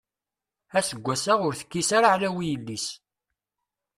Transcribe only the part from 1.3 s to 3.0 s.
ur tekkis ara aɛlaw i yelli-s.